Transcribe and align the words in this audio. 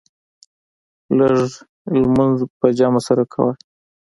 لږ 1.17 1.49
لمونځ 2.01 2.37
په 2.59 2.67
جمع 2.77 3.01
سره 3.07 3.23
کوه. 3.33 3.51